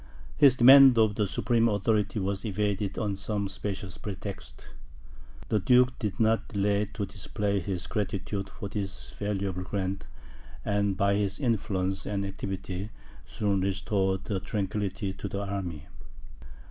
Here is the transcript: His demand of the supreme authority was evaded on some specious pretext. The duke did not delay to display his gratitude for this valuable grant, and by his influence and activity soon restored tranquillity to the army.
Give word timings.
His 0.35 0.55
demand 0.55 0.97
of 0.97 1.13
the 1.13 1.27
supreme 1.27 1.69
authority 1.69 2.17
was 2.19 2.43
evaded 2.43 2.97
on 2.97 3.15
some 3.15 3.47
specious 3.47 3.99
pretext. 3.99 4.69
The 5.49 5.59
duke 5.59 5.99
did 5.99 6.19
not 6.19 6.47
delay 6.47 6.85
to 6.95 7.05
display 7.05 7.59
his 7.59 7.85
gratitude 7.85 8.49
for 8.49 8.67
this 8.67 9.11
valuable 9.11 9.61
grant, 9.61 10.07
and 10.65 10.97
by 10.97 11.13
his 11.17 11.39
influence 11.39 12.07
and 12.07 12.25
activity 12.25 12.89
soon 13.27 13.61
restored 13.61 14.25
tranquillity 14.43 15.13
to 15.13 15.27
the 15.27 15.43
army. 15.45 15.85